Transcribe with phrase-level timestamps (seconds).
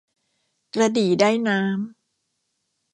[0.73, 1.81] กระดี่ได้น้ำ